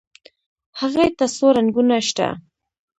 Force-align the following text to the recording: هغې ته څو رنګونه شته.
هغې 0.79 1.07
ته 1.17 1.25
څو 1.35 1.47
رنګونه 1.57 1.97
شته. 2.07 2.27